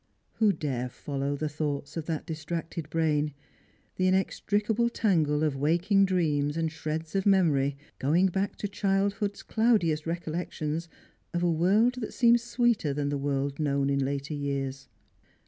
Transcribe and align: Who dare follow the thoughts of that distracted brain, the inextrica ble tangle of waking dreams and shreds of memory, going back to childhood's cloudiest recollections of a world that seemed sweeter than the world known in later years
Who 0.39 0.51
dare 0.51 0.89
follow 0.89 1.35
the 1.35 1.47
thoughts 1.47 1.95
of 1.95 2.07
that 2.07 2.25
distracted 2.25 2.89
brain, 2.89 3.35
the 3.97 4.05
inextrica 4.07 4.75
ble 4.75 4.89
tangle 4.89 5.43
of 5.43 5.55
waking 5.55 6.05
dreams 6.05 6.57
and 6.57 6.71
shreds 6.71 7.13
of 7.15 7.27
memory, 7.27 7.77
going 7.99 8.25
back 8.29 8.55
to 8.55 8.67
childhood's 8.67 9.43
cloudiest 9.43 10.07
recollections 10.07 10.89
of 11.35 11.43
a 11.43 11.51
world 11.51 11.97
that 12.01 12.15
seemed 12.15 12.41
sweeter 12.41 12.95
than 12.95 13.09
the 13.09 13.17
world 13.19 13.59
known 13.59 13.91
in 13.91 14.03
later 14.03 14.33
years 14.33 14.87